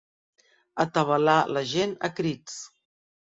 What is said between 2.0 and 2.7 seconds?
a crits.